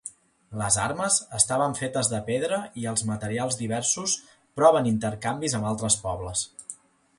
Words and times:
Les 0.59 0.77
armes 0.83 1.17
estaven 1.39 1.75
fetes 1.79 2.09
de 2.13 2.21
pedra 2.29 2.59
i 2.85 2.89
els 2.93 3.05
materials 3.11 3.59
diversos 3.61 4.17
proven 4.61 4.91
intercanvis 4.95 5.57
amb 5.61 5.71
altres 5.75 6.03
pobles. 6.07 6.47